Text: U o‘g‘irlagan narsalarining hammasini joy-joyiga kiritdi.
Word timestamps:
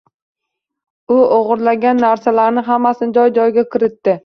U 1.15 1.17
o‘g‘irlagan 1.35 2.03
narsalarining 2.05 2.69
hammasini 2.73 3.17
joy-joyiga 3.21 3.69
kiritdi. 3.77 4.19